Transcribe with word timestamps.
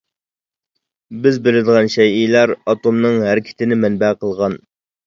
بىز 1.27 1.37
بىلىدىغان 1.49 1.91
شەيئىلەر 1.97 2.57
ئاتومنىڭ 2.59 3.21
ھەرىكىتىنى 3.29 3.83
مەنبە 3.87 4.15
قىلغان. 4.25 4.61